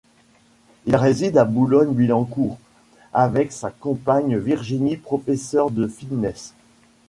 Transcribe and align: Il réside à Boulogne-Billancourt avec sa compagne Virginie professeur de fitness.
Il 0.87 0.95
réside 0.95 1.37
à 1.37 1.45
Boulogne-Billancourt 1.45 2.57
avec 3.13 3.51
sa 3.51 3.69
compagne 3.69 4.35
Virginie 4.35 4.97
professeur 4.97 5.69
de 5.69 5.87
fitness. 5.87 6.55